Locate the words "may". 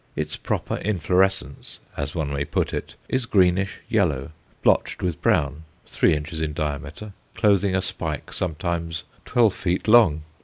2.33-2.43